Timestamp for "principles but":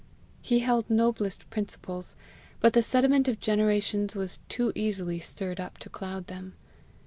1.51-2.73